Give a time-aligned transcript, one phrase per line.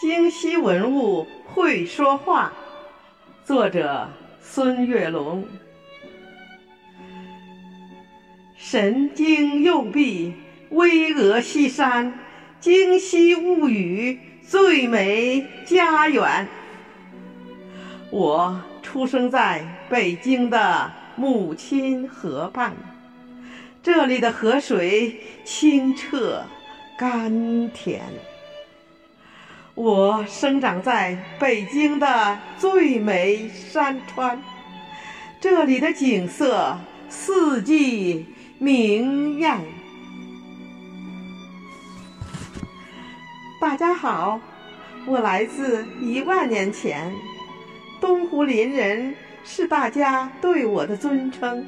[0.00, 2.50] 京西文物会说话，
[3.44, 4.08] 作者
[4.40, 5.46] 孙月龙。
[8.56, 10.32] 神经右臂，
[10.70, 12.18] 巍峨西山，
[12.60, 16.48] 京西物语，最美家园。
[18.08, 22.74] 我出生在北京的母亲河畔，
[23.82, 26.42] 这里的河水清澈
[26.96, 28.00] 甘甜。
[29.74, 34.42] 我生长在北京的最美山川，
[35.40, 36.76] 这里的景色
[37.08, 38.26] 四季
[38.58, 39.60] 明艳。
[43.60, 44.40] 大家好，
[45.06, 47.12] 我来自一万年前，
[48.00, 51.64] 东湖林人是大家对我的尊称。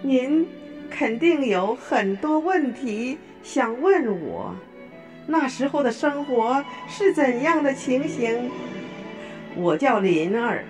[0.00, 0.46] 您
[0.88, 4.54] 肯定有很多问题想问我。
[5.26, 8.50] 那时候的生活是怎样的情形？
[9.56, 10.64] 我叫林儿，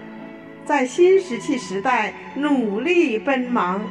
[0.64, 3.82] 在新石器时代努力奔忙。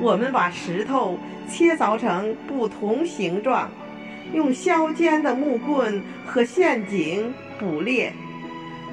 [0.00, 1.18] 我们把石头
[1.48, 3.70] 切凿成不同形状，
[4.32, 8.12] 用削尖的木棍和陷阱捕猎。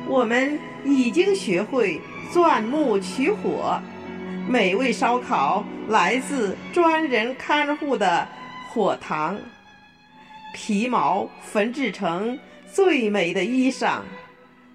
[0.07, 3.79] 我们已经学会钻木取火，
[4.47, 8.27] 美味烧烤来自专人看护的
[8.69, 9.39] 火塘。
[10.53, 12.37] 皮毛缝制成
[12.71, 14.01] 最美的衣裳，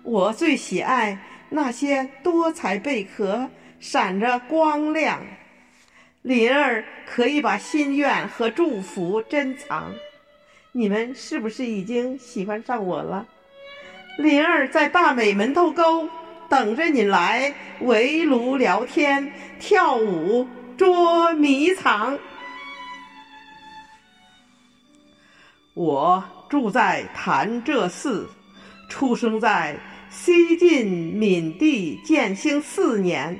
[0.02, 1.18] 我最喜爱
[1.50, 3.48] 那些多彩贝壳，
[3.80, 5.20] 闪着光亮。
[6.22, 9.94] 灵儿可以把心愿和祝福珍藏。
[10.72, 13.26] 你们是不是已经喜欢上我了？
[14.18, 16.08] 灵儿在大美门头沟
[16.48, 22.18] 等着你来围炉聊天、跳舞、捉迷藏。
[25.76, 28.26] 我住在潭柘寺，
[28.88, 29.78] 出生在
[30.08, 33.38] 西晋闵帝建兴四年。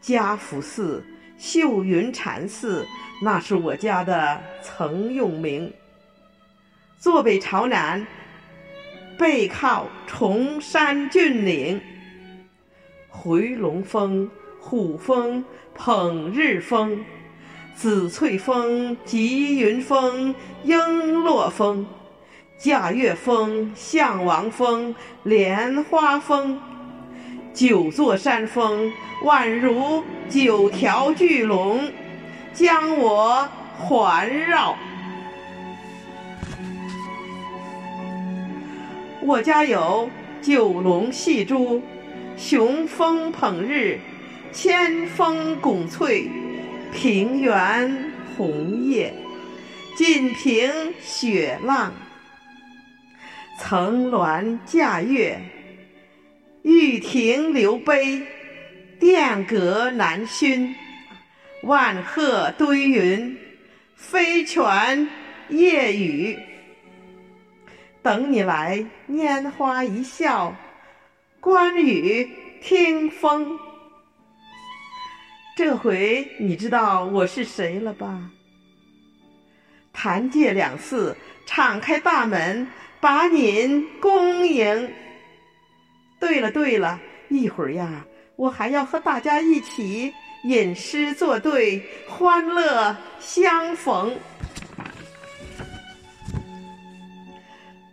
[0.00, 1.04] 嘉福寺、
[1.36, 2.86] 秀云禅寺，
[3.22, 5.70] 那是我家的曾用名。
[6.98, 8.06] 坐北朝南，
[9.18, 11.78] 背靠崇山峻岭，
[13.10, 14.26] 回龙峰、
[14.58, 15.44] 虎峰、
[15.74, 16.98] 捧日峰。
[17.76, 21.86] 紫翠峰、吉云峰、璎珞峰、
[22.56, 24.94] 驾月峰、象王峰、
[25.24, 26.58] 莲花峰，
[27.52, 28.90] 九座山峰
[29.24, 31.92] 宛如九条巨龙，
[32.54, 33.46] 将我
[33.78, 34.74] 环绕。
[39.20, 40.08] 我家有
[40.40, 41.82] 九龙戏珠，
[42.38, 44.00] 雄风捧日，
[44.50, 46.30] 千峰拱翠。
[46.96, 49.12] 平原红叶，
[49.98, 51.92] 锦屏雪浪，
[53.60, 55.38] 层峦架月，
[56.62, 58.22] 玉亭流杯，
[58.98, 60.74] 殿阁南熏，
[61.64, 63.36] 万壑堆云，
[63.94, 65.06] 飞泉
[65.50, 66.38] 夜雨。
[68.02, 70.56] 等你来，拈花一笑，
[71.40, 72.30] 观雨
[72.62, 73.65] 听风。
[75.56, 78.30] 这回你知道我是谁了吧？
[79.90, 82.68] 潭柘两次敞开大门，
[83.00, 84.90] 把您恭迎。
[86.20, 87.00] 对了对了，
[87.30, 88.04] 一会儿呀，
[88.36, 90.12] 我还要和大家一起
[90.44, 94.14] 吟诗作对，欢乐相逢。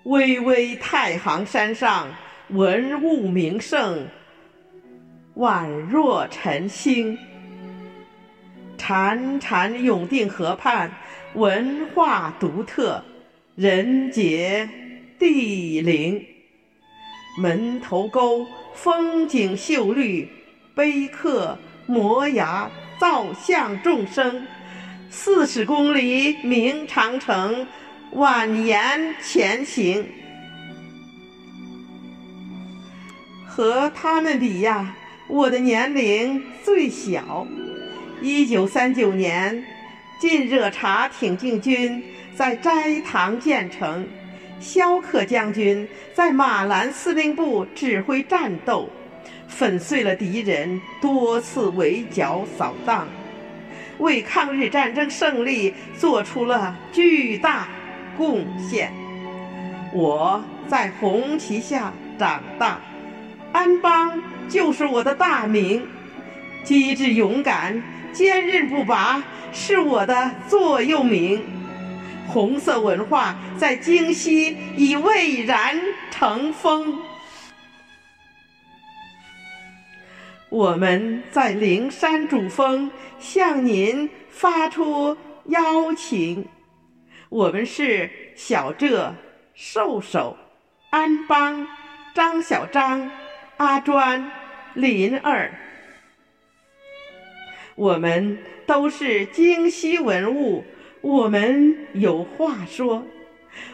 [0.03, 2.09] 巍巍太行山上，
[2.49, 4.05] 文物名胜，
[5.37, 7.17] 宛若晨星。
[8.83, 10.91] 潺潺永定河畔，
[11.35, 13.01] 文化独特，
[13.55, 14.69] 人杰
[15.17, 16.21] 地灵。
[17.39, 20.27] 门头沟风景秀丽，
[20.75, 22.69] 碑刻摩崖
[22.99, 24.45] 造像众生。
[25.09, 27.65] 四十公里明长城，
[28.13, 30.05] 蜿蜒前行。
[33.47, 34.93] 和他们比呀，
[35.29, 37.47] 我的年龄最小。
[38.23, 39.65] 一九三九年，
[40.17, 42.01] 晋热察挺进军
[42.33, 44.07] 在斋堂建成，
[44.61, 48.89] 萧克将军在马兰司令部指挥战斗，
[49.49, 53.05] 粉碎了敌人多次围剿扫荡，
[53.97, 57.67] 为抗日战争胜利做出了巨大
[58.15, 58.89] 贡献。
[59.93, 62.79] 我在红旗下长大，
[63.51, 65.85] 安邦就是我的大名，
[66.63, 67.81] 机智勇敢。
[68.13, 71.43] 坚韧不拔是我的座右铭，
[72.27, 75.81] 红色文化在京西已蔚然
[76.11, 77.01] 成风。
[80.49, 86.47] 我们在灵山主峰向您发出邀请。
[87.29, 89.15] 我们是小浙、
[89.55, 90.37] 兽首、
[90.91, 91.67] 安邦、
[92.13, 93.09] 张小张、
[93.57, 94.31] 阿专、
[94.75, 95.51] 林儿。
[97.75, 100.63] 我们都是京西文物，
[101.01, 103.05] 我们有话说。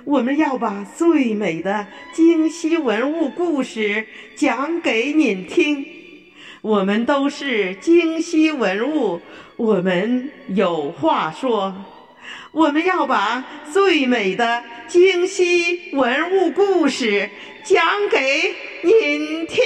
[0.03, 4.05] 我们要把最美的京西文物故事
[4.35, 5.85] 讲给您听。
[6.61, 9.21] 我们都是京西文物，
[9.55, 11.73] 我们有话说。
[12.51, 17.29] 我们要把最美的京西文物故事
[17.63, 18.53] 讲给
[18.83, 19.65] 您听。